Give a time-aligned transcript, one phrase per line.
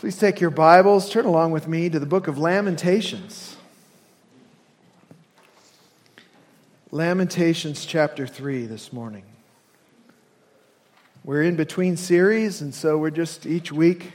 [0.00, 3.56] Please take your Bibles, turn along with me to the book of Lamentations.
[6.90, 9.22] Lamentations chapter 3 this morning.
[11.22, 14.14] We're in between series, and so we're just each week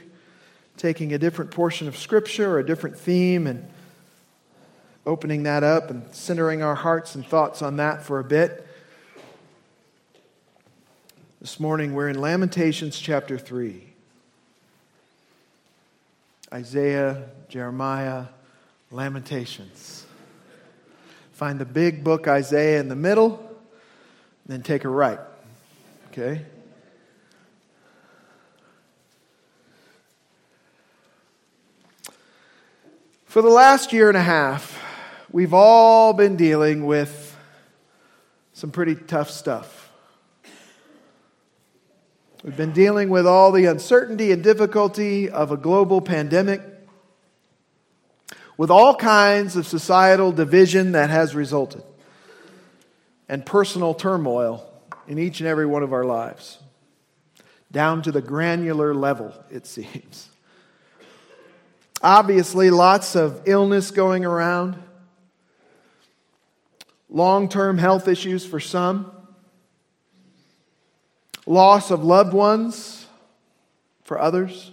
[0.76, 3.66] taking a different portion of Scripture or a different theme and
[5.06, 8.66] opening that up and centering our hearts and thoughts on that for a bit.
[11.40, 13.89] This morning we're in Lamentations chapter 3.
[16.52, 18.26] Isaiah, Jeremiah,
[18.90, 20.04] Lamentations.
[21.32, 23.56] Find the big book Isaiah in the middle,
[24.46, 25.20] then take a right.
[26.10, 26.42] Okay?
[33.26, 34.82] For the last year and a half,
[35.30, 37.36] we've all been dealing with
[38.52, 39.79] some pretty tough stuff.
[42.42, 46.62] We've been dealing with all the uncertainty and difficulty of a global pandemic,
[48.56, 51.82] with all kinds of societal division that has resulted,
[53.28, 54.66] and personal turmoil
[55.06, 56.58] in each and every one of our lives,
[57.70, 60.30] down to the granular level, it seems.
[62.02, 64.82] Obviously, lots of illness going around,
[67.10, 69.12] long term health issues for some,
[71.46, 73.06] loss of loved ones
[74.02, 74.72] for others.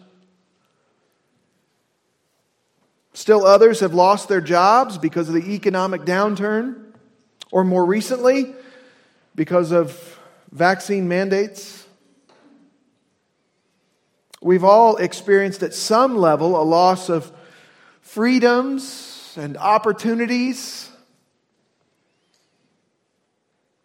[3.14, 6.94] Still, others have lost their jobs because of the economic downturn,
[7.52, 8.54] or more recently,
[9.34, 10.20] because of
[10.52, 11.88] vaccine mandates.
[14.42, 17.32] We've all experienced at some level a loss of
[18.02, 20.87] freedoms and opportunities.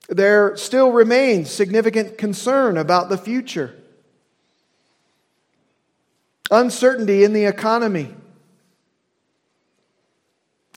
[0.09, 3.75] There still remains significant concern about the future,
[6.51, 8.15] uncertainty in the economy,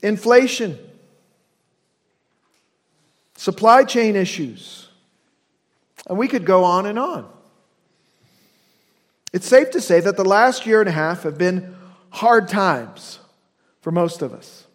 [0.02, 0.78] inflation,
[3.36, 4.88] supply chain issues,
[6.06, 7.28] and we could go on and on.
[9.32, 11.76] It's safe to say that the last year and a half have been
[12.10, 13.18] hard times
[13.82, 14.65] for most of us.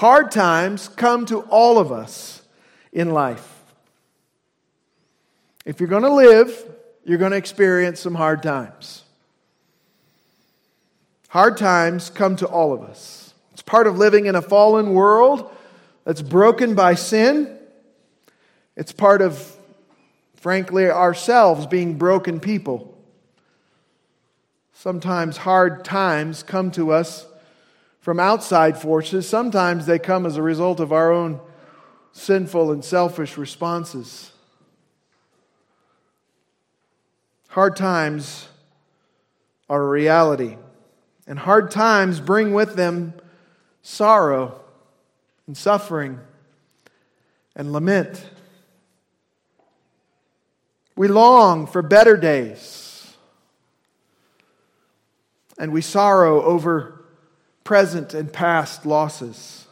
[0.00, 2.40] Hard times come to all of us
[2.90, 3.62] in life.
[5.66, 6.64] If you're going to live,
[7.04, 9.04] you're going to experience some hard times.
[11.28, 13.34] Hard times come to all of us.
[13.52, 15.54] It's part of living in a fallen world
[16.06, 17.58] that's broken by sin.
[18.76, 19.54] It's part of
[20.36, 22.96] frankly, ourselves being broken people.
[24.72, 27.26] Sometimes hard times come to us
[28.00, 29.28] from outside forces.
[29.28, 31.40] Sometimes they come as a result of our own
[32.12, 34.32] sinful and selfish responses.
[37.48, 38.48] Hard times
[39.68, 40.56] are a reality,
[41.26, 43.14] and hard times bring with them
[43.82, 44.60] sorrow
[45.46, 46.18] and suffering
[47.54, 48.24] and lament.
[50.96, 53.16] We long for better days.
[55.58, 56.99] And we sorrow over
[57.70, 59.64] present and past losses.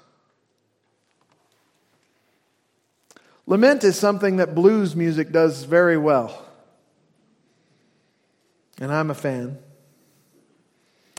[3.44, 6.47] Lament is something that blues music does very well.
[8.81, 9.58] And I'm a fan.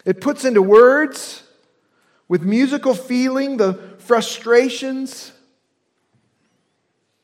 [0.06, 1.44] It puts into words,
[2.30, 5.34] with musical feeling, the frustrations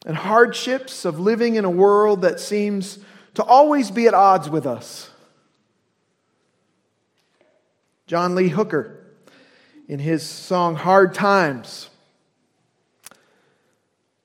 [0.05, 2.99] and hardships of living in a world that seems
[3.35, 5.09] to always be at odds with us.
[8.05, 9.04] John Lee Hooker,
[9.87, 11.89] in his song Hard Times,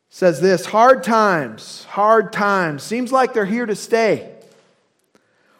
[0.08, 4.34] says this Hard times, hard times, seems like they're here to stay.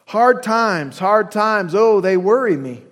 [0.06, 2.82] Hard times, hard times, oh, they worry me.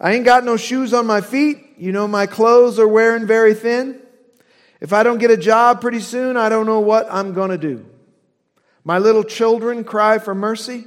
[0.00, 1.58] I ain't got no shoes on my feet.
[1.78, 4.00] You know, my clothes are wearing very thin.
[4.80, 7.58] If I don't get a job pretty soon, I don't know what I'm going to
[7.58, 7.86] do.
[8.82, 10.84] My little children cry for mercy.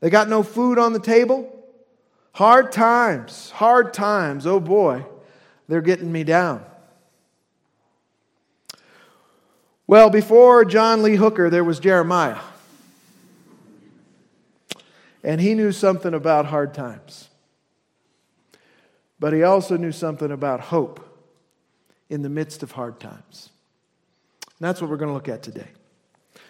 [0.00, 1.59] They got no food on the table.
[2.32, 4.46] Hard times, hard times.
[4.46, 5.04] Oh boy,
[5.68, 6.64] they're getting me down.
[9.86, 12.38] Well, before John Lee Hooker, there was Jeremiah.
[15.24, 17.28] And he knew something about hard times.
[19.18, 21.04] But he also knew something about hope
[22.08, 23.50] in the midst of hard times.
[24.42, 25.68] And that's what we're going to look at today.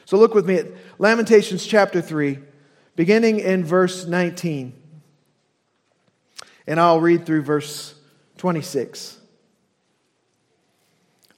[0.04, 0.66] So look with me at
[0.98, 2.38] Lamentations chapter 3,
[2.94, 4.79] beginning in verse 19.
[6.66, 7.94] And I'll read through verse
[8.38, 9.18] 26.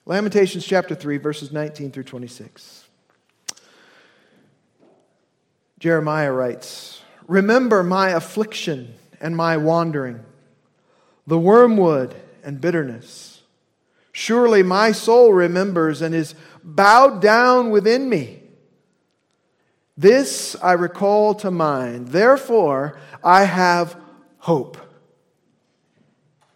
[0.05, 2.85] Lamentations chapter 3, verses 19 through 26.
[5.79, 10.21] Jeremiah writes, remember my affliction and my wandering,
[11.27, 12.15] the wormwood
[12.45, 13.43] and bitterness.
[14.13, 18.43] Surely my soul remembers and is bowed down within me.
[19.97, 22.09] This I recall to mind.
[22.09, 23.97] Therefore, I have
[24.39, 24.77] hope.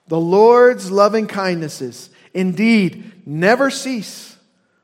[0.08, 4.36] The Lord's loving kindnesses indeed never cease,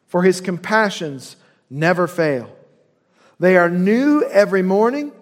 [0.08, 1.36] for his compassions
[1.70, 2.54] never fail.
[3.38, 5.12] They are new every morning.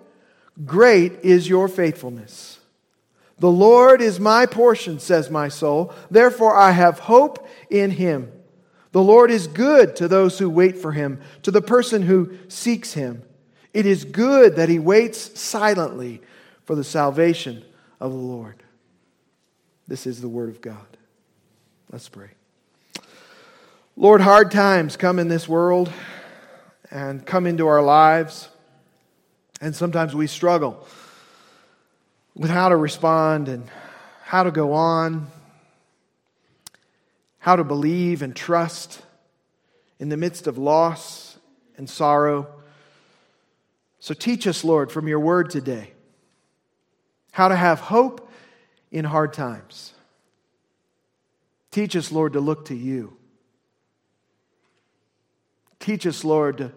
[0.65, 2.59] Great is your faithfulness.
[3.39, 5.95] The Lord is my portion, says my soul.
[6.11, 8.31] Therefore, I have hope in him.
[8.93, 12.93] The Lord is good to those who wait for him, to the person who seeks
[12.93, 13.23] him.
[13.73, 16.21] It is good that he waits silently
[16.65, 17.65] for the salvation
[18.01, 18.63] of the Lord.
[19.91, 20.87] This is the word of God.
[21.91, 22.29] Let's pray.
[23.97, 25.93] Lord, hard times come in this world
[26.93, 28.49] and come into our lives,
[29.61, 30.87] and sometimes we struggle
[32.37, 33.69] with how to respond and
[34.23, 35.27] how to go on,
[37.41, 39.03] how to believe and trust
[39.99, 41.37] in the midst of loss
[41.77, 42.47] and sorrow.
[43.99, 45.95] So teach us, Lord, from your word today,
[47.33, 48.29] how to have hope
[48.91, 49.93] in hard times.
[51.71, 53.17] Teach us, Lord, to look to you.
[55.79, 56.73] Teach us, Lord, to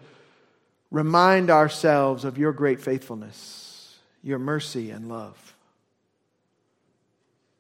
[0.91, 5.55] remind ourselves of your great faithfulness, your mercy and love.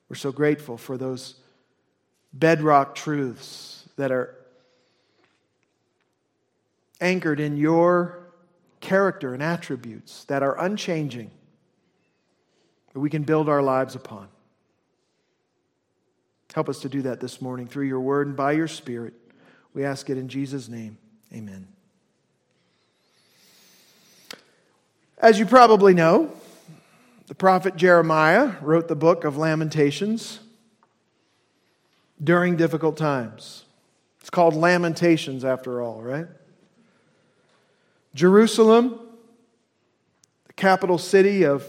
[0.07, 1.35] We're so grateful for those
[2.31, 4.35] bedrock truths that are
[7.01, 8.19] anchored in your
[8.79, 11.31] character and attributes that are unchanging,
[12.93, 14.27] that we can build our lives upon.
[16.53, 19.13] Help us to do that this morning through your word and by your spirit.
[19.73, 20.97] We ask it in Jesus' name.
[21.33, 21.67] Amen.
[25.17, 26.31] As you probably know,
[27.27, 30.41] the prophet Jeremiah wrote the book of Lamentations
[32.23, 33.63] during difficult times.
[34.21, 36.27] It's called Lamentations, after all, right?
[38.13, 38.99] Jerusalem,
[40.45, 41.65] the capital city of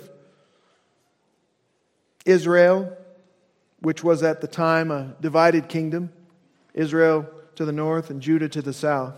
[2.27, 2.95] Israel,
[3.85, 6.11] which was at the time a divided kingdom
[6.73, 9.15] Israel to the north and Judah to the south.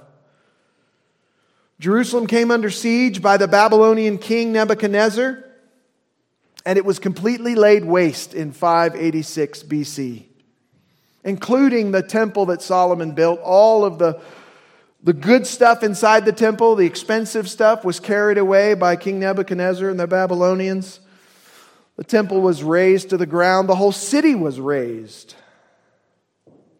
[1.79, 5.45] Jerusalem came under siege by the Babylonian king Nebuchadnezzar,
[6.65, 10.25] and it was completely laid waste in 586 BC,
[11.23, 13.39] including the temple that Solomon built.
[13.45, 14.21] All of the,
[15.01, 19.89] the good stuff inside the temple, the expensive stuff, was carried away by King Nebuchadnezzar
[19.89, 20.99] and the Babylonians.
[21.97, 25.35] The temple was razed to the ground, the whole city was razed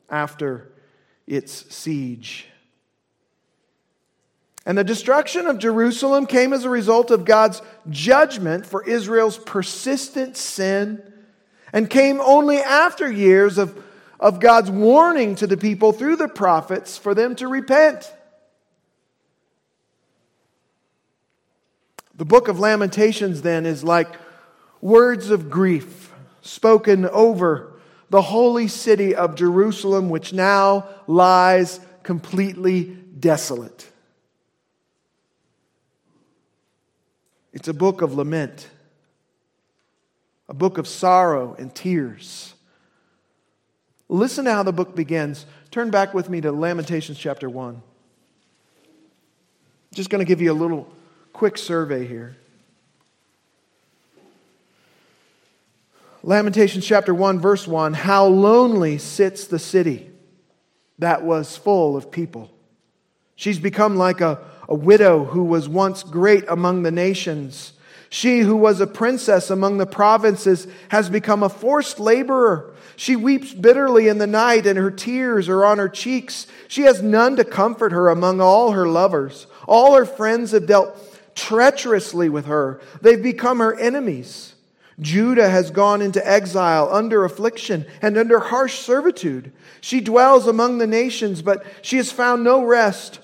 [0.09, 0.71] after
[1.27, 2.47] its siege.
[4.67, 10.37] And the destruction of Jerusalem came as a result of God's judgment for Israel's persistent
[10.37, 11.01] sin
[11.73, 13.81] and came only after years of,
[14.19, 18.13] of God's warning to the people through the prophets for them to repent.
[22.17, 24.09] The book of Lamentations, then, is like
[24.81, 26.13] words of grief
[26.43, 27.73] spoken over
[28.11, 32.85] the holy city of Jerusalem, which now lies completely
[33.19, 33.91] desolate.
[37.53, 38.69] It's a book of lament,
[40.49, 42.55] a book of sorrow and tears.
[44.09, 45.47] Listen to how the book begins.
[45.71, 47.83] Turn back with me to Lamentations chapter 1.
[49.95, 50.87] Just going to give you a little
[51.33, 52.37] quick survey here.
[56.27, 60.11] Lamentations chapter 1, verse 1 How lonely sits the city
[60.99, 62.51] that was full of people.
[63.37, 67.73] She's become like a a widow who was once great among the nations.
[68.09, 72.75] She who was a princess among the provinces has become a forced laborer.
[72.97, 76.47] She weeps bitterly in the night, and her tears are on her cheeks.
[76.69, 79.47] She has none to comfort her among all her lovers.
[79.67, 80.97] All her friends have dealt
[81.35, 84.56] treacherously with her, they've become her enemies.
[85.01, 89.53] Judah has gone into exile under affliction and under harsh servitude.
[89.81, 93.21] She dwells among the nations, but she has found no rest.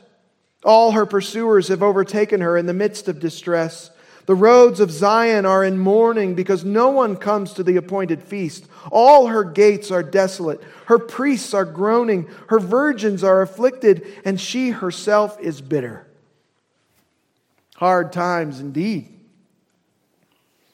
[0.65, 3.91] All her pursuers have overtaken her in the midst of distress.
[4.27, 8.67] The roads of Zion are in mourning because no one comes to the appointed feast.
[8.93, 10.63] All her gates are desolate.
[10.87, 12.29] Her priests are groaning.
[12.49, 16.07] Her virgins are afflicted, and she herself is bitter.
[17.77, 19.09] Hard times indeed.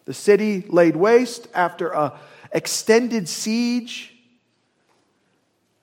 [0.09, 2.19] The city laid waste after a
[2.51, 4.17] extended siege,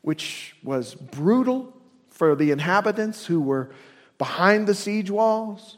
[0.01, 1.72] which was brutal
[2.10, 3.70] for the inhabitants who were
[4.17, 5.77] behind the siege walls.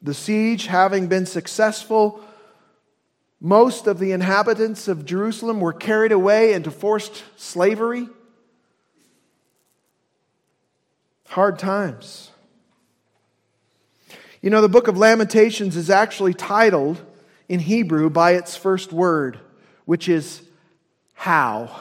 [0.00, 2.20] The siege having been successful,
[3.40, 8.08] most of the inhabitants of Jerusalem were carried away into forced slavery.
[11.30, 12.30] Hard times.
[14.44, 17.00] You know, the book of Lamentations is actually titled
[17.48, 19.38] in Hebrew by its first word,
[19.86, 20.42] which is
[21.14, 21.74] how,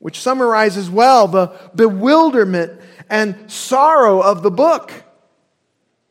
[0.00, 4.92] which summarizes well the bewilderment and sorrow of the book.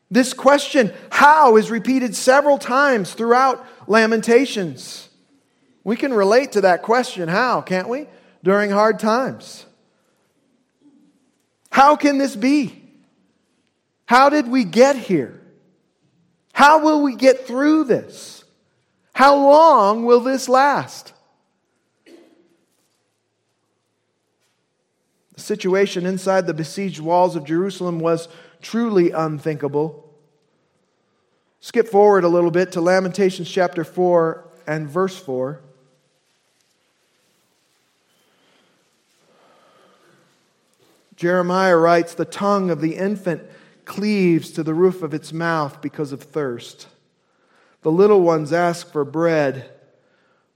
[0.09, 5.09] This question, how, is repeated several times throughout Lamentations.
[5.83, 8.07] We can relate to that question, how, can't we?
[8.43, 9.67] During hard times.
[11.69, 12.86] How can this be?
[14.07, 15.39] How did we get here?
[16.53, 18.45] How will we get through this?
[19.13, 21.11] How long will this last?
[25.35, 28.29] The situation inside the besieged walls of Jerusalem was
[28.61, 30.09] truly unthinkable.
[31.59, 35.61] Skip forward a little bit to Lamentations chapter 4 and verse 4.
[41.17, 43.41] Jeremiah writes, The tongue of the infant
[43.87, 46.87] cleaves to the roof of its mouth because of thirst.
[47.81, 49.71] The little ones ask for bread,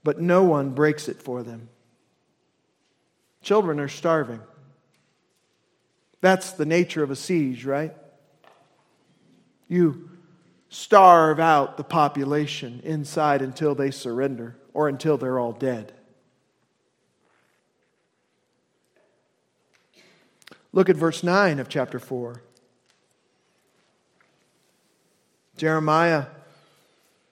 [0.04, 1.68] but no one breaks it for them.
[3.40, 4.40] Children are starving.
[6.20, 7.92] That's the nature of a siege, right?
[9.66, 10.10] You
[10.68, 15.92] starve out the population inside until they surrender or until they're all dead.
[20.72, 22.42] Look at verse 9 of chapter 4.
[25.62, 26.26] Jeremiah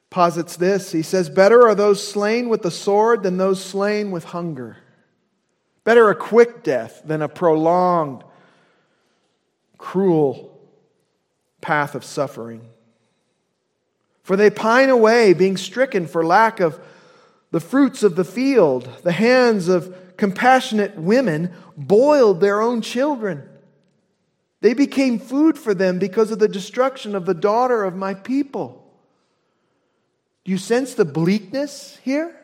[0.09, 0.93] posits this.
[0.93, 4.77] He says, Better are those slain with the sword than those slain with hunger.
[5.83, 8.23] Better a quick death than a prolonged,
[9.79, 10.57] cruel
[11.61, 12.69] path of suffering.
[14.23, 16.79] For they pine away, being stricken for lack of
[17.51, 18.89] the fruits of the field.
[19.03, 23.50] The hands of compassionate women boiled their own children.
[24.61, 28.87] They became food for them because of the destruction of the daughter of my people.
[30.45, 32.37] Do you sense the bleakness here?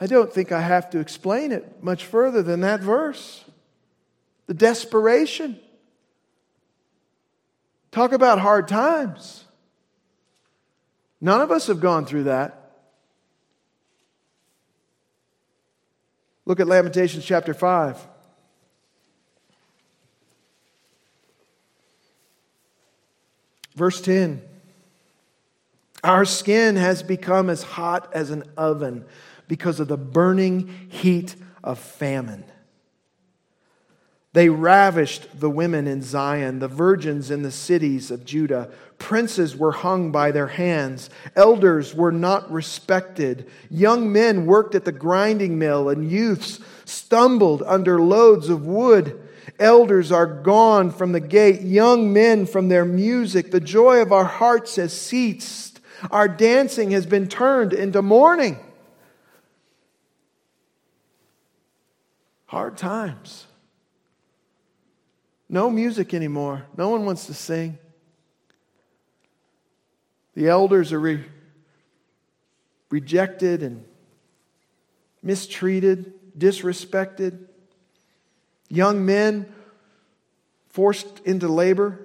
[0.00, 3.44] I don't think I have to explain it much further than that verse.
[4.46, 5.58] The desperation.
[7.90, 9.44] Talk about hard times.
[11.20, 12.60] None of us have gone through that.
[16.44, 18.06] Look at Lamentations chapter 5.
[23.74, 24.42] Verse 10
[26.02, 29.04] Our skin has become as hot as an oven
[29.48, 32.44] because of the burning heat of famine.
[34.34, 38.68] They ravished the women in Zion, the virgins in the cities of Judah.
[38.98, 41.08] Princes were hung by their hands.
[41.36, 43.48] Elders were not respected.
[43.70, 49.23] Young men worked at the grinding mill, and youths stumbled under loads of wood.
[49.58, 53.50] Elders are gone from the gate, young men from their music.
[53.50, 55.80] The joy of our hearts has ceased.
[56.10, 58.58] Our dancing has been turned into mourning.
[62.46, 63.46] Hard times.
[65.48, 66.66] No music anymore.
[66.76, 67.78] No one wants to sing.
[70.34, 71.24] The elders are re-
[72.90, 73.84] rejected and
[75.22, 77.46] mistreated, disrespected.
[78.74, 79.46] Young men
[80.68, 82.04] forced into labor.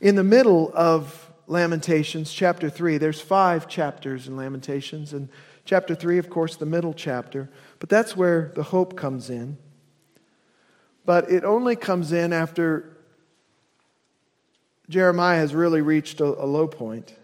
[0.00, 5.28] In the middle of Lamentations, chapter 3, there's five chapters in Lamentations, and
[5.64, 7.48] chapter 3, of course, the middle chapter.
[7.78, 9.58] But that's where the hope comes in.
[11.04, 12.96] But it only comes in after
[14.88, 17.14] Jeremiah has really reached a, a low point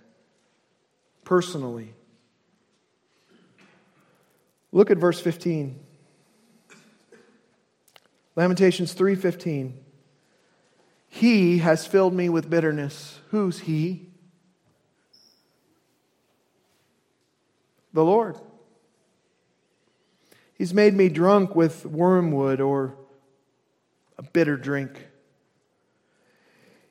[1.24, 1.94] personally.
[4.72, 5.78] Look at verse 15.
[8.34, 9.74] Lamentations 3:15.
[11.08, 13.20] He has filled me with bitterness.
[13.28, 14.08] Who's he?
[17.92, 18.38] The Lord.
[20.54, 22.96] He's made me drunk with wormwood or
[24.16, 25.08] a bitter drink.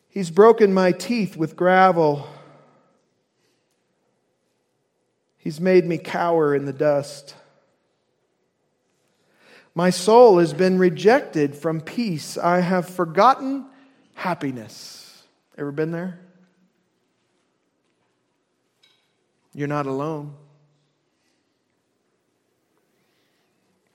[0.08, 2.28] He's broken my teeth with gravel.
[5.38, 7.36] He's made me cower in the dust.
[9.74, 12.38] My soul has been rejected from peace.
[12.38, 13.66] I have forgotten
[14.16, 15.24] happiness.
[15.58, 16.20] Ever been there?
[19.54, 20.36] You're not alone.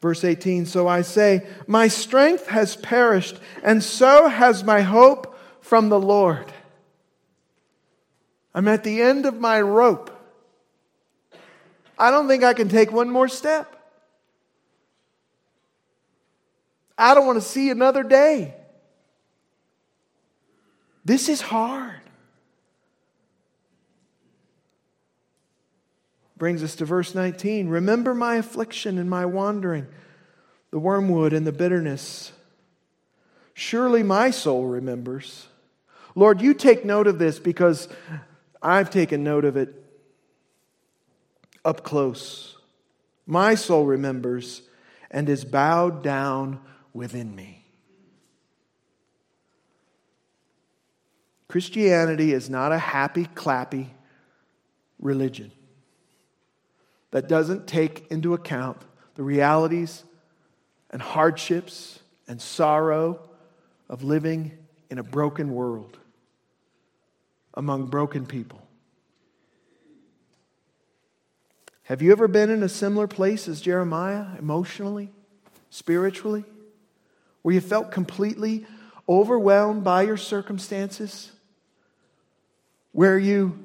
[0.00, 5.88] Verse 18 So I say, My strength has perished, and so has my hope from
[5.88, 6.52] the Lord.
[8.54, 10.10] I'm at the end of my rope.
[11.98, 13.75] I don't think I can take one more step.
[16.98, 18.54] I don't want to see another day.
[21.04, 22.00] This is hard.
[26.36, 27.68] Brings us to verse 19.
[27.68, 29.86] Remember my affliction and my wandering,
[30.70, 32.32] the wormwood and the bitterness.
[33.54, 35.46] Surely my soul remembers.
[36.14, 37.88] Lord, you take note of this because
[38.60, 39.82] I've taken note of it
[41.64, 42.56] up close.
[43.26, 44.62] My soul remembers
[45.10, 46.60] and is bowed down
[46.96, 47.62] within me.
[51.48, 53.88] Christianity is not a happy, clappy
[54.98, 55.52] religion
[57.12, 58.78] that doesn't take into account
[59.14, 60.02] the realities
[60.90, 63.20] and hardships and sorrow
[63.88, 64.58] of living
[64.90, 65.98] in a broken world
[67.54, 68.60] among broken people.
[71.84, 75.12] Have you ever been in a similar place as Jeremiah, emotionally,
[75.70, 76.44] spiritually,
[77.46, 78.66] where you felt completely
[79.08, 81.30] overwhelmed by your circumstances?
[82.90, 83.56] Where you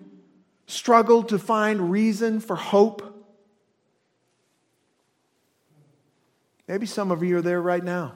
[0.67, 3.25] struggled to find reason for hope?
[6.67, 8.13] Maybe some of you are there right now.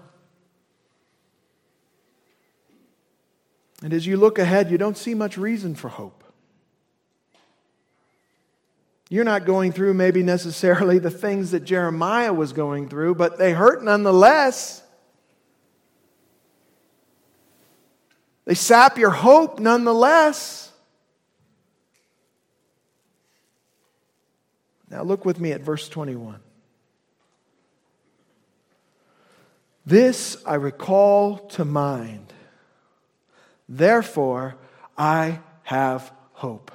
[3.81, 6.23] And as you look ahead, you don't see much reason for hope.
[9.09, 13.53] You're not going through maybe necessarily the things that Jeremiah was going through, but they
[13.53, 14.83] hurt nonetheless.
[18.45, 20.71] They sap your hope nonetheless.
[24.89, 26.39] Now look with me at verse 21.
[29.85, 32.33] This I recall to mind.
[33.67, 34.55] Therefore,
[34.97, 36.71] I have hope.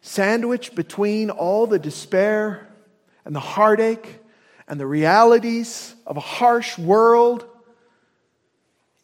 [0.00, 2.68] Sandwiched between all the despair
[3.24, 4.20] and the heartache
[4.66, 7.46] and the realities of a harsh world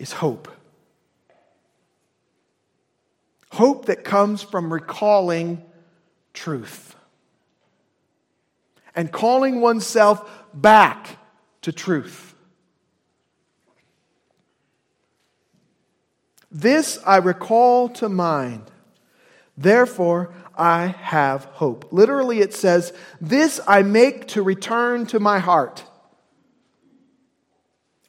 [0.05, 0.49] is hope.
[3.53, 5.65] Hope that comes from recalling
[6.35, 6.95] truth
[8.95, 11.17] and calling oneself back
[11.63, 12.35] to truth.
[16.53, 18.71] This I recall to mind.
[19.57, 21.89] Therefore, I have hope.
[21.93, 25.83] Literally, it says, This I make to return to my heart.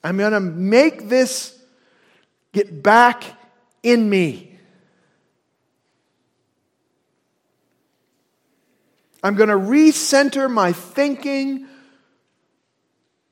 [0.03, 1.54] I'm going to make this
[2.55, 3.23] get back
[3.83, 4.57] in me.
[9.21, 11.67] I'm going to recenter my thinking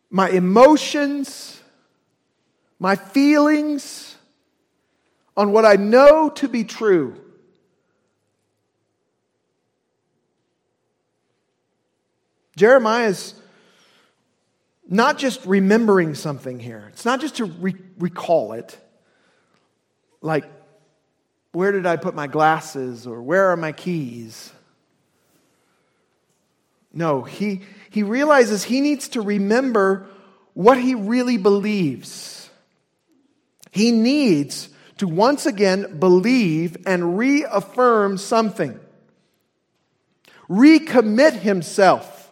[0.09, 1.59] my emotions,
[2.77, 4.15] my feelings
[5.35, 7.19] on what I know to be true.
[12.55, 13.33] Jeremiah is
[14.87, 16.89] not just remembering something here.
[16.93, 18.77] It's not just to re- recall it,
[20.23, 20.45] like,
[21.51, 24.51] where did I put my glasses or where are my keys?
[26.91, 30.07] No, he, he realizes he needs to remember
[30.53, 32.49] what he really believes.
[33.69, 38.79] He needs to once again believe and reaffirm something,
[40.49, 42.31] recommit himself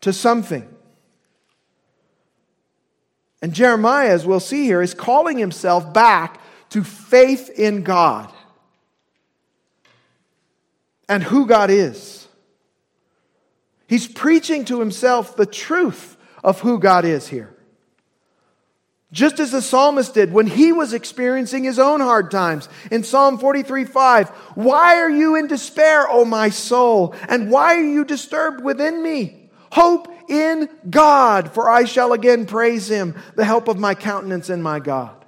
[0.00, 0.66] to something.
[3.42, 6.40] And Jeremiah, as we'll see here, is calling himself back
[6.76, 8.30] to faith in God
[11.08, 12.28] and who God is.
[13.86, 17.56] He's preaching to himself the truth of who God is here.
[19.10, 22.68] Just as the psalmist did when he was experiencing his own hard times.
[22.90, 27.14] In Psalm 43 5, why are you in despair, O my soul?
[27.26, 29.48] And why are you disturbed within me?
[29.72, 34.62] Hope in God, for I shall again praise him, the help of my countenance and
[34.62, 35.22] my God.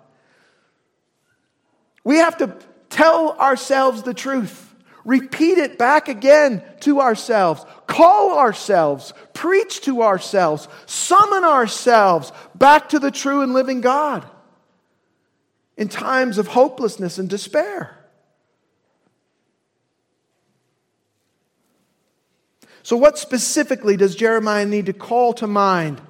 [2.05, 2.57] We have to
[2.91, 4.65] tell ourselves the truth.
[5.05, 7.65] Repeat it back again to ourselves.
[7.87, 9.15] Call ourselves.
[9.33, 10.69] Preach to ourselves.
[10.87, 14.29] Summon ourselves back to the true and living God
[15.77, 17.95] in times of hopelessness and despair.
[22.83, 26.01] So, what specifically does Jeremiah need to call to mind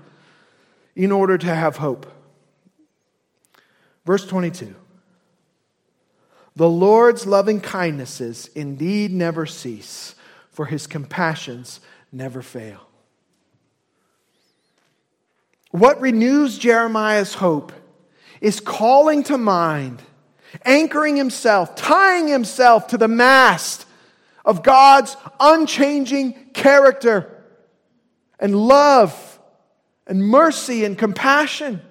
[0.94, 2.06] in order to have hope?
[4.06, 4.74] Verse 22.
[6.58, 10.16] The Lord's loving kindnesses indeed never cease,
[10.50, 11.78] for his compassions
[12.10, 12.80] never fail.
[15.70, 17.72] What renews Jeremiah's hope
[18.40, 20.02] is calling to mind,
[20.64, 23.86] anchoring himself, tying himself to the mast
[24.44, 27.40] of God's unchanging character
[28.40, 29.38] and love
[30.08, 31.82] and mercy and compassion.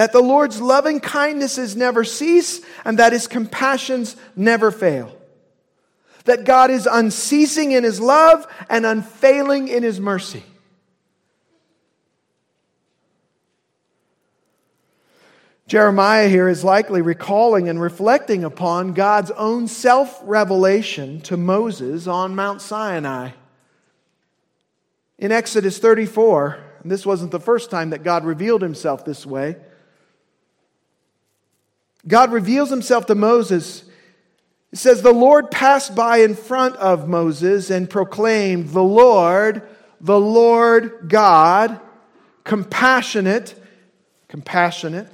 [0.00, 5.14] That the Lord's loving kindnesses never cease and that his compassions never fail.
[6.24, 10.42] That God is unceasing in his love and unfailing in his mercy.
[15.66, 22.34] Jeremiah here is likely recalling and reflecting upon God's own self revelation to Moses on
[22.34, 23.32] Mount Sinai.
[25.18, 29.56] In Exodus 34, and this wasn't the first time that God revealed himself this way,
[32.06, 33.84] God reveals himself to Moses.
[34.72, 39.68] It says, The Lord passed by in front of Moses and proclaimed, The Lord,
[40.00, 41.80] the Lord God,
[42.44, 43.54] compassionate,
[44.28, 45.12] compassionate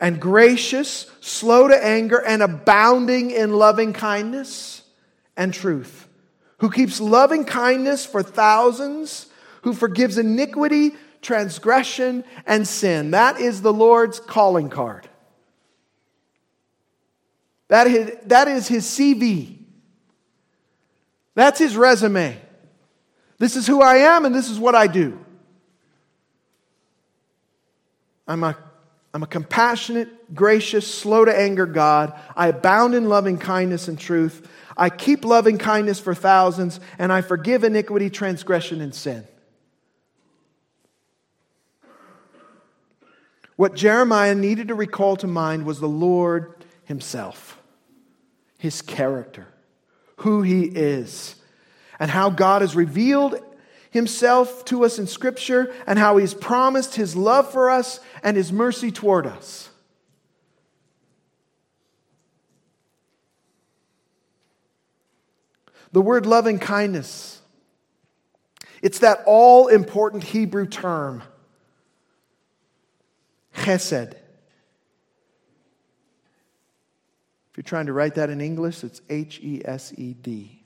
[0.00, 4.82] and gracious, slow to anger, and abounding in loving kindness
[5.36, 6.08] and truth,
[6.58, 9.26] who keeps loving kindness for thousands,
[9.62, 13.12] who forgives iniquity, transgression, and sin.
[13.12, 15.08] That is the Lord's calling card.
[17.74, 19.58] That is, that is his CV.
[21.34, 22.40] That's his resume.
[23.38, 25.18] This is who I am, and this is what I do.
[28.28, 28.56] I'm a
[29.12, 32.16] I'm a compassionate, gracious, slow to anger God.
[32.36, 34.48] I abound in loving kindness and truth.
[34.76, 39.26] I keep loving kindness for thousands, and I forgive iniquity, transgression, and sin.
[43.56, 47.60] What Jeremiah needed to recall to mind was the Lord Himself,
[48.64, 49.46] His character,
[50.16, 51.36] who He is,
[51.98, 53.38] and how God has revealed
[53.90, 58.50] himself to us in Scripture and how he's promised his love for us and his
[58.50, 59.68] mercy toward us.
[65.92, 67.40] The word loving kindness,
[68.82, 71.22] it's that all important Hebrew term,
[73.54, 74.14] chesed.
[77.54, 80.60] If you're trying to write that in English, it's H E S E D,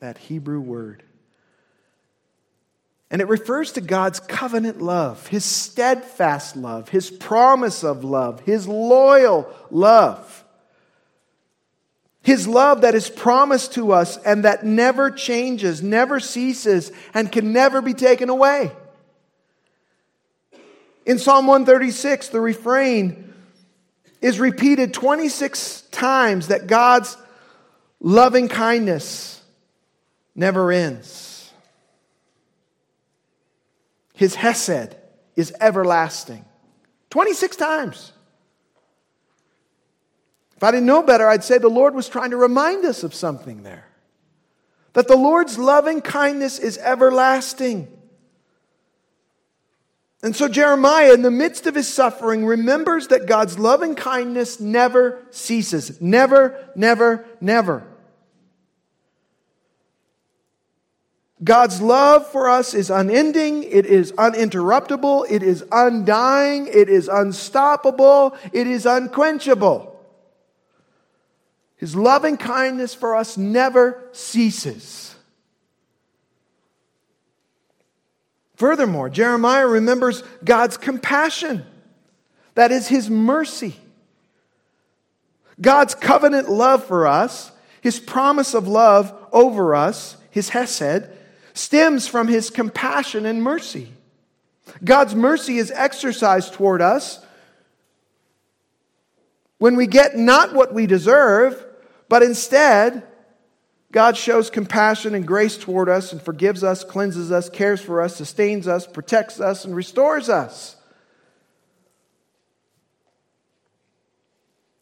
[0.00, 1.02] that Hebrew word.
[3.10, 8.66] And it refers to God's covenant love, His steadfast love, His promise of love, His
[8.66, 10.42] loyal love.
[12.22, 17.52] His love that is promised to us and that never changes, never ceases, and can
[17.52, 18.72] never be taken away.
[21.04, 23.31] In Psalm 136, the refrain
[24.22, 27.16] is repeated 26 times that God's
[28.00, 29.42] loving kindness
[30.34, 31.52] never ends.
[34.14, 34.94] His Hesed
[35.34, 36.44] is everlasting.
[37.10, 38.12] 26 times.
[40.56, 43.14] If I didn't know better, I'd say the Lord was trying to remind us of
[43.14, 43.88] something there.
[44.92, 47.88] That the Lord's loving kindness is everlasting.
[50.22, 55.20] And so Jeremiah, in the midst of his suffering, remembers that God's loving kindness never
[55.30, 56.00] ceases.
[56.00, 57.84] Never, never, never.
[61.42, 68.36] God's love for us is unending, it is uninterruptible, it is undying, it is unstoppable,
[68.52, 69.88] it is unquenchable.
[71.74, 75.11] His loving kindness for us never ceases.
[78.62, 81.64] Furthermore, Jeremiah remembers God's compassion.
[82.54, 83.74] That is his mercy.
[85.60, 91.08] God's covenant love for us, his promise of love over us, his Hesed,
[91.54, 93.88] stems from his compassion and mercy.
[94.84, 97.18] God's mercy is exercised toward us
[99.58, 101.66] when we get not what we deserve,
[102.08, 103.02] but instead,
[103.92, 108.16] God shows compassion and grace toward us and forgives us, cleanses us, cares for us,
[108.16, 110.76] sustains us, protects us, and restores us.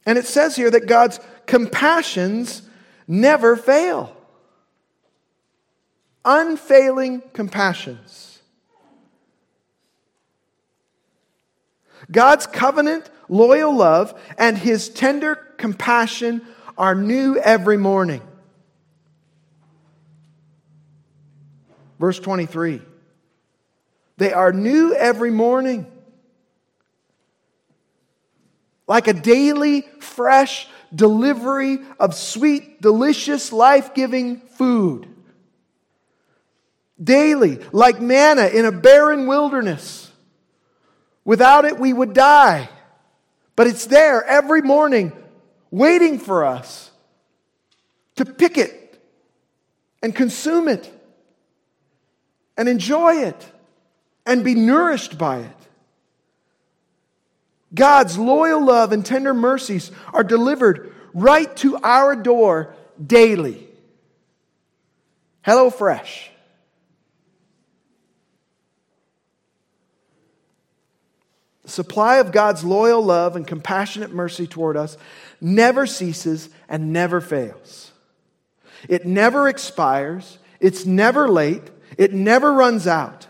[0.06, 2.62] And it says here that God's compassions
[3.06, 4.16] never fail
[6.24, 8.40] unfailing compassions.
[12.10, 16.42] God's covenant, loyal love, and his tender compassion
[16.76, 18.22] are new every morning.
[22.00, 22.80] Verse 23
[24.16, 25.86] They are new every morning.
[28.88, 35.06] Like a daily, fresh delivery of sweet, delicious, life giving food.
[37.02, 40.10] daily, like manna in a barren wilderness.
[41.24, 42.68] Without it, we would die.
[43.56, 45.12] But it's there every morning,
[45.70, 46.90] waiting for us
[48.16, 49.00] to pick it
[50.02, 50.90] and consume it
[52.60, 53.52] and enjoy it
[54.26, 55.56] and be nourished by it.
[57.74, 63.66] God's loyal love and tender mercies are delivered right to our door daily.
[65.40, 66.30] Hello, Fresh.
[71.62, 74.98] The supply of God's loyal love and compassionate mercy toward us
[75.40, 77.90] never ceases and never fails.
[78.86, 81.62] It never expires, it's never late,
[81.98, 83.26] it never runs out.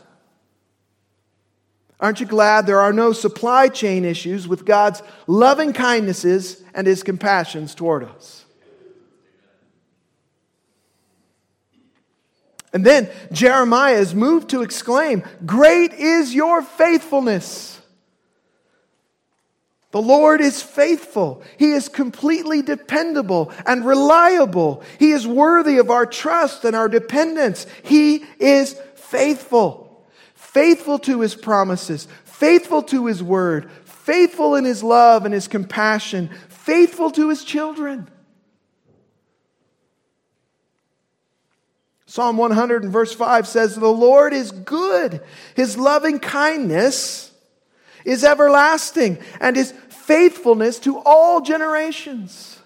[2.01, 7.03] Aren't you glad there are no supply chain issues with God's loving kindnesses and his
[7.03, 8.46] compassions toward us?
[12.73, 17.80] And then Jeremiah is moved to exclaim, Great is your faithfulness.
[19.92, 21.42] The Lord is faithful.
[21.57, 24.85] He is completely dependable and reliable.
[24.98, 27.66] He is worthy of our trust and our dependence.
[27.83, 30.07] He is faithful.
[30.35, 36.31] Faithful to his promises, faithful to his word, faithful in his love and his compassion,
[36.48, 38.09] faithful to his children.
[42.07, 45.20] Psalm 100 and verse 5 says, The Lord is good.
[45.55, 47.30] His loving kindness
[48.04, 52.58] is everlasting, and his faithfulness to all generations.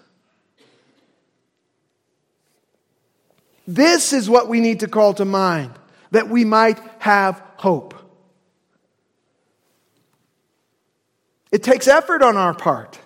[3.66, 5.72] This is what we need to call to mind
[6.10, 7.94] that we might have hope.
[11.50, 12.98] It takes effort on our part.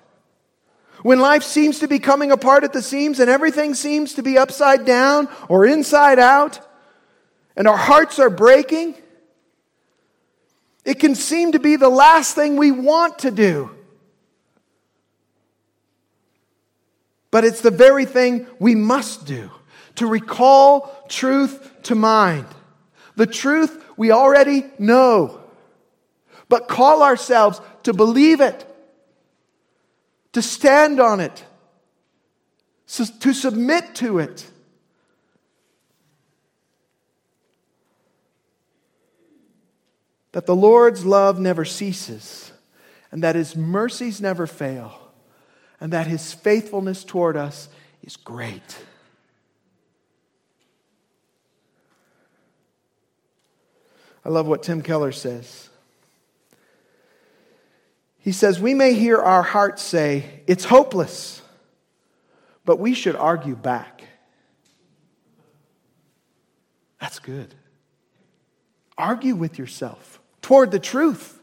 [1.03, 4.37] When life seems to be coming apart at the seams and everything seems to be
[4.37, 6.61] upside down or inside out,
[7.57, 8.95] and our hearts are breaking,
[10.89, 13.71] it can seem to be the last thing we want to do.
[17.31, 19.51] But it's the very thing we must do
[19.97, 22.47] to recall truth to mind.
[23.17, 25.43] The truth we already know,
[26.49, 28.65] but call ourselves to believe it
[30.33, 31.45] to stand on it,
[32.87, 34.51] to submit to it.
[40.39, 42.53] That the Lord's love never ceases,
[43.11, 45.11] and that his mercies never fail,
[45.81, 47.69] and that his faithfulness toward us
[48.05, 48.79] is great.
[54.25, 55.71] I love what Tim Keller says.
[58.21, 61.43] He says, We may hear our hearts say, It's hopeless,
[62.65, 64.05] but we should argue back.
[67.01, 67.57] That's good.
[68.97, 71.39] Argue with yourself toward the truth.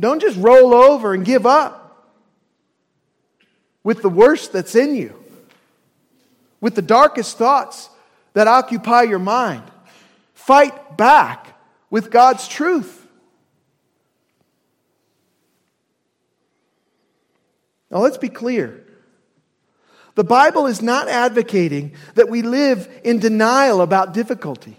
[0.00, 2.14] Don't just roll over and give up
[3.82, 5.14] with the worst that's in you,
[6.60, 7.90] with the darkest thoughts
[8.34, 9.64] that occupy your mind.
[10.34, 11.58] Fight back
[11.90, 13.06] with God's truth.
[17.90, 18.84] Now, let's be clear.
[20.14, 24.76] The Bible is not advocating that we live in denial about difficulty.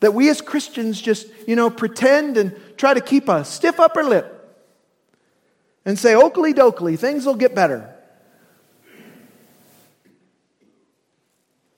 [0.00, 4.02] That we as Christians just, you know, pretend and try to keep a stiff upper
[4.02, 4.32] lip
[5.84, 7.94] and say, Oakley dokley, things will get better.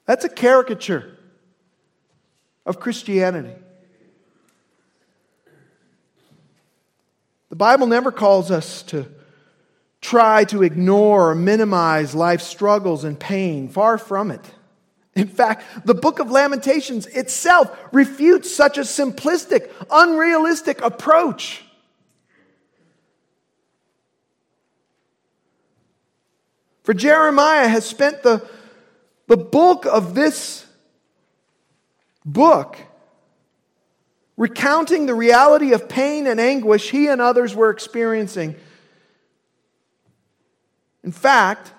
[0.06, 1.18] That's a caricature
[2.64, 3.54] of Christianity.
[7.50, 9.06] The Bible never calls us to
[10.00, 13.68] try to ignore or minimize life's struggles and pain.
[13.68, 14.44] Far from it.
[15.18, 21.64] In fact, the book of Lamentations itself refutes such a simplistic, unrealistic approach.
[26.84, 28.48] For Jeremiah has spent the,
[29.26, 30.64] the bulk of this
[32.24, 32.78] book
[34.36, 38.54] recounting the reality of pain and anguish he and others were experiencing
[41.04, 41.72] in fact,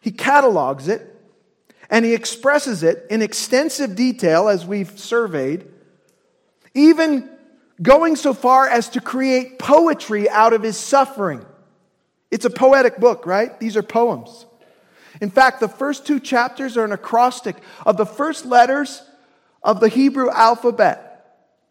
[0.00, 1.15] he catalogs it
[1.90, 5.66] and he expresses it in extensive detail as we've surveyed,
[6.74, 7.28] even
[7.80, 11.44] going so far as to create poetry out of his suffering.
[12.30, 13.58] It's a poetic book, right?
[13.60, 14.46] These are poems.
[15.20, 19.02] In fact, the first two chapters are an acrostic of the first letters
[19.62, 21.02] of the Hebrew alphabet.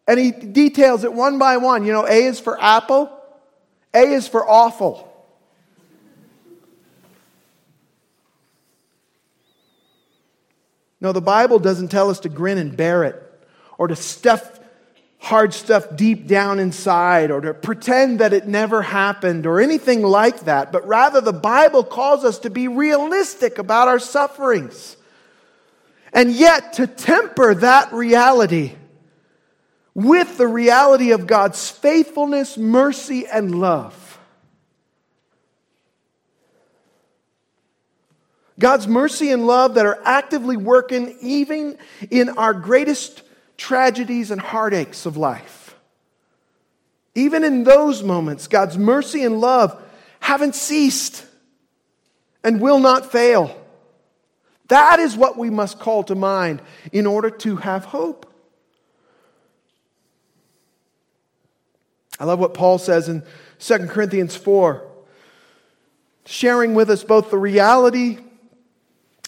[0.08, 1.84] And he details it one by one.
[1.84, 3.10] You know, A is for apple,
[3.94, 5.12] A is for awful.
[11.06, 13.22] No, the Bible doesn't tell us to grin and bear it
[13.78, 14.58] or to stuff
[15.18, 20.40] hard stuff deep down inside or to pretend that it never happened or anything like
[20.46, 24.96] that, but rather the Bible calls us to be realistic about our sufferings.
[26.12, 28.72] And yet to temper that reality
[29.94, 34.05] with the reality of God's faithfulness, mercy, and love.
[38.58, 41.76] God's mercy and love that are actively working even
[42.10, 43.22] in our greatest
[43.56, 45.76] tragedies and heartaches of life.
[47.14, 49.82] Even in those moments, God's mercy and love
[50.20, 51.24] haven't ceased
[52.42, 53.56] and will not fail.
[54.68, 56.60] That is what we must call to mind
[56.92, 58.32] in order to have hope.
[62.18, 63.22] I love what Paul says in
[63.58, 64.86] 2 Corinthians 4,
[66.24, 68.18] sharing with us both the reality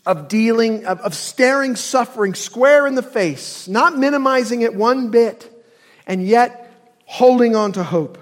[0.09, 5.53] of dealing, of, of staring suffering square in the face, not minimizing it one bit,
[6.07, 6.73] and yet
[7.05, 8.17] holding on to hope.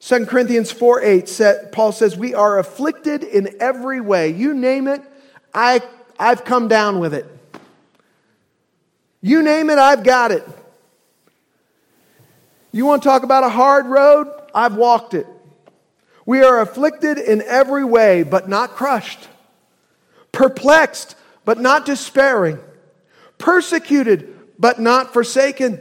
[0.00, 4.30] 2 Corinthians 4 8, Paul says, We are afflicted in every way.
[4.30, 5.02] You name it,
[5.54, 5.82] I,
[6.18, 7.26] I've come down with it.
[9.20, 10.42] You name it, I've got it.
[12.72, 14.26] You want to talk about a hard road?
[14.52, 15.28] I've walked it.
[16.26, 19.28] We are afflicted in every way, but not crushed
[20.32, 22.58] perplexed, but not despairing,
[23.38, 25.80] persecuted, but not forsaken,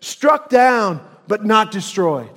[0.00, 2.30] struck down, but not destroyed.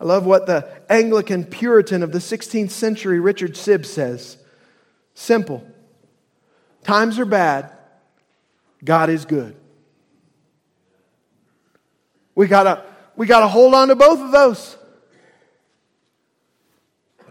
[0.00, 4.36] I love what the Anglican Puritan of the 16th century, Richard Sibbes, says.
[5.14, 5.64] Simple.
[6.82, 7.70] Times are bad,
[8.84, 9.54] God is good.
[12.34, 12.84] We gotta,
[13.14, 14.76] we gotta hold on to both of those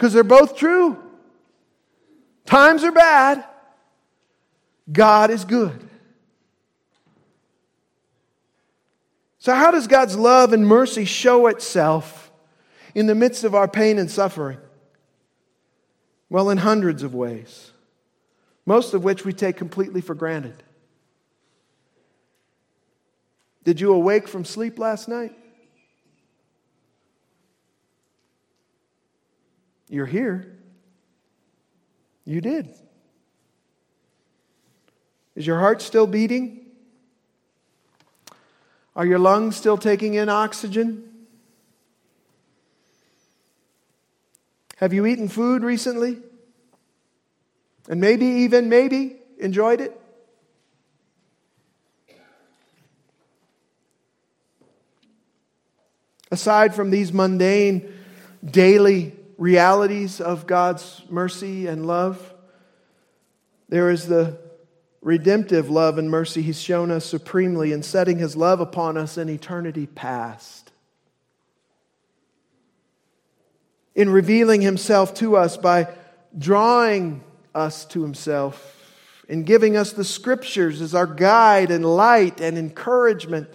[0.02, 0.98] because they're both true.
[2.48, 3.46] Times are bad,
[4.92, 5.88] God is good.
[9.38, 12.32] So, how does God's love and mercy show itself
[12.96, 14.58] in the midst of our pain and suffering?
[16.32, 17.72] Well, in hundreds of ways,
[18.66, 20.64] most of which we take completely for granted.
[23.64, 25.38] Did you awake from sleep last night?
[29.92, 30.48] You're here.
[32.24, 32.70] You did.
[35.36, 36.66] Is your heart still beating?
[38.96, 41.04] Are your lungs still taking in oxygen?
[44.78, 46.20] Have you eaten food recently?
[47.90, 50.00] And maybe, even maybe, enjoyed it?
[56.32, 57.94] Aside from these mundane,
[58.50, 62.32] daily realities of God's mercy and love.
[63.70, 64.38] There is the
[65.02, 69.30] redemptive love and mercy He's shown us supremely in setting His love upon us in
[69.30, 70.72] eternity past.
[73.96, 75.88] In revealing Himself to us by
[76.38, 77.24] drawing
[77.56, 78.94] us to Himself,
[79.28, 83.50] in giving us the Scriptures as our guide and light and encouragement,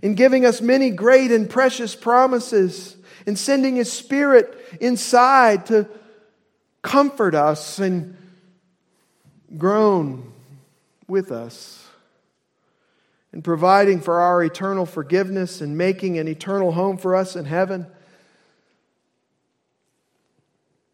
[0.00, 5.88] in giving us many great and precious promises and sending His Spirit inside to
[6.82, 8.16] comfort us and
[9.56, 10.32] groan
[11.06, 11.86] with us,
[13.32, 17.86] and providing for our eternal forgiveness and making an eternal home for us in heaven,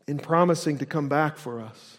[0.06, 1.98] in promising to come back for us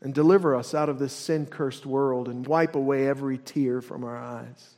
[0.00, 4.04] and deliver us out of this sin cursed world and wipe away every tear from
[4.04, 4.73] our eyes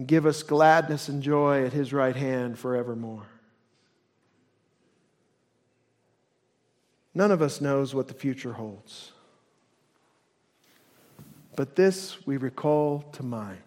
[0.00, 3.26] and give us gladness and joy at his right hand forevermore.
[7.14, 9.12] None of us knows what the future holds.
[11.54, 13.60] But this we recall to mind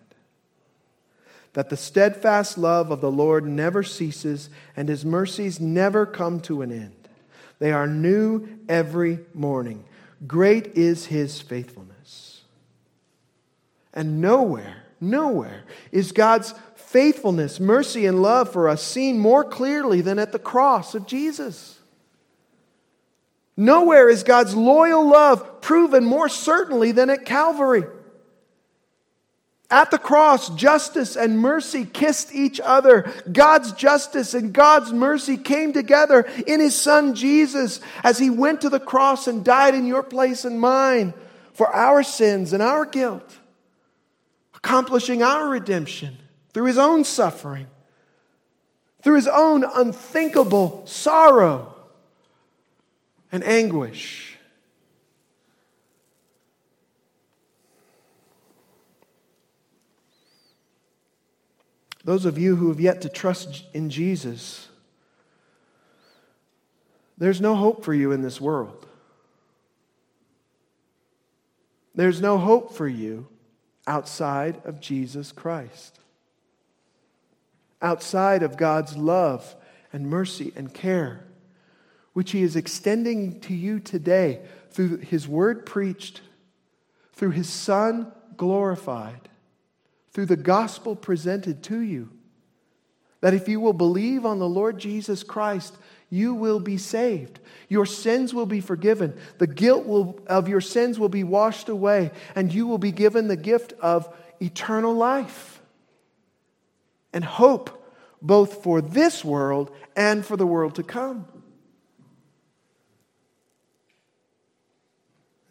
[1.54, 6.64] that the steadfast love of the Lord never ceases and his mercies never come to
[6.64, 7.10] an end.
[7.60, 9.86] They are new every morning.
[10.26, 12.42] Great is his faithfulness.
[13.94, 20.18] And nowhere Nowhere is God's faithfulness, mercy, and love for us seen more clearly than
[20.18, 21.78] at the cross of Jesus.
[23.58, 27.84] Nowhere is God's loyal love proven more certainly than at Calvary.
[29.70, 33.12] At the cross, justice and mercy kissed each other.
[33.30, 38.70] God's justice and God's mercy came together in His Son Jesus as He went to
[38.70, 41.14] the cross and died in your place and mine
[41.54, 43.40] for our sins and our guilt
[44.64, 46.18] accomplishing our redemption
[46.54, 47.68] through his own suffering,
[49.02, 51.76] through his own unthinkable sorrow
[53.30, 54.38] and anguish.
[62.06, 64.70] Those of you who have yet to trust in Jesus,
[67.18, 68.86] there's no hope for you in this world.
[71.94, 73.28] There's no hope for you
[73.88, 76.00] outside of Jesus Christ,
[77.82, 79.56] outside of God's love
[79.92, 81.26] and mercy and care,
[82.14, 86.22] which He is extending to you today through His word preached,
[87.14, 89.30] through His Son glorified,
[90.12, 92.10] through the gospel presented to you.
[93.22, 95.78] That if you will believe on the Lord Jesus Christ,
[96.14, 97.40] you will be saved.
[97.70, 99.18] Your sins will be forgiven.
[99.40, 103.28] The guilt will, of your sins will be washed away, and you will be given
[103.28, 104.08] the gift of
[104.40, 105.60] eternal life
[107.14, 107.84] and hope,
[108.22, 111.26] both for this world and for the world to come.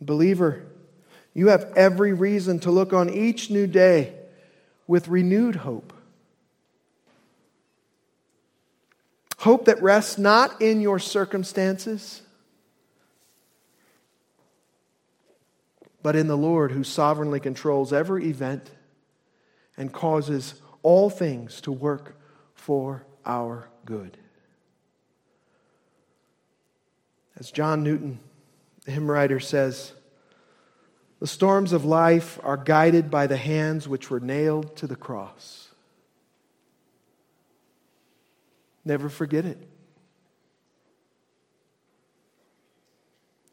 [0.00, 0.64] Believer,
[1.34, 4.14] you have every reason to look on each new day
[4.86, 5.92] with renewed hope.
[9.42, 12.22] Hope that rests not in your circumstances,
[16.00, 18.70] but in the Lord who sovereignly controls every event
[19.76, 22.16] and causes all things to work
[22.54, 24.16] for our good.
[27.36, 28.20] As John Newton,
[28.84, 29.92] the hymn writer, says,
[31.18, 35.71] the storms of life are guided by the hands which were nailed to the cross.
[38.84, 39.68] Never forget it.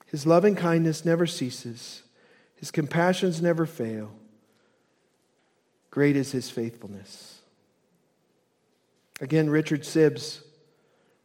[0.07, 2.01] His loving kindness never ceases,
[2.55, 4.11] His compassions never fail.
[5.91, 7.41] Great is His faithfulness.
[9.21, 10.41] Again, Richard Sibbes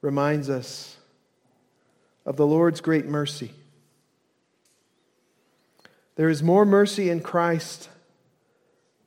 [0.02, 0.96] reminds us
[2.26, 3.52] of the Lord's great mercy.
[6.16, 7.88] There is more mercy in Christ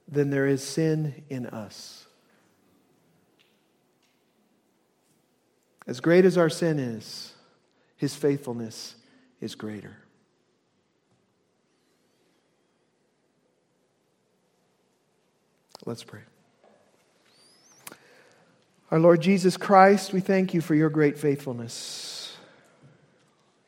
[0.07, 2.06] than there is sin in us.
[5.87, 7.33] As great as our sin is,
[7.95, 8.95] his faithfulness
[9.39, 9.95] is greater.
[15.85, 16.19] Let's pray.
[18.91, 22.35] Our Lord Jesus Christ, we thank you for your great faithfulness,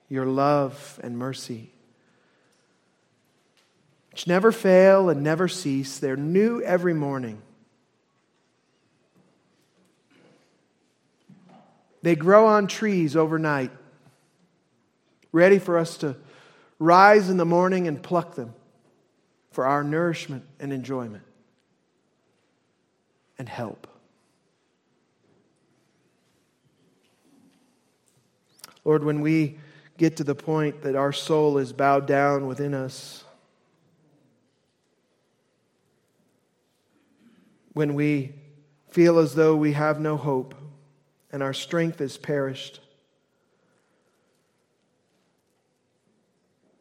[0.10, 1.72] your love and mercy,
[4.12, 6.00] which never fail and never cease.
[6.00, 7.42] They're new every morning.
[12.02, 13.72] They grow on trees overnight,
[15.32, 16.16] ready for us to
[16.80, 18.54] rise in the morning and pluck them
[19.52, 21.24] for our nourishment and enjoyment
[23.38, 23.88] and help.
[28.86, 29.60] Lord, when we
[29.98, 33.26] get to the point that our soul is bowed down within us,
[37.74, 38.34] when we
[38.90, 40.56] feel as though we have no hope,
[41.32, 42.80] and our strength is perished.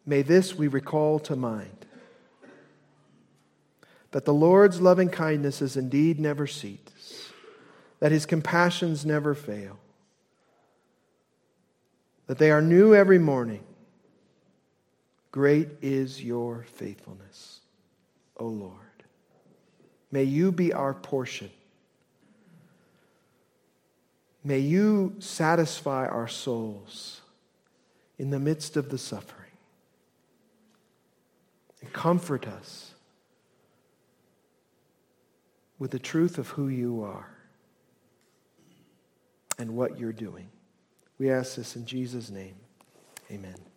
[0.06, 1.86] May this we recall to mind
[4.10, 7.30] that the Lord's loving kindness is indeed never cease,
[8.00, 9.78] that his compassions never fail,
[12.26, 13.62] that they are new every morning.
[15.30, 17.60] Great is your faithfulness,
[18.38, 18.72] O Lord.
[20.10, 21.50] May you be our portion
[24.48, 27.20] May you satisfy our souls
[28.18, 29.50] in the midst of the suffering
[31.82, 32.94] and comfort us
[35.78, 37.28] with the truth of who you are
[39.58, 40.48] and what you're doing.
[41.18, 42.54] We ask this in Jesus' name.
[43.30, 43.67] Amen.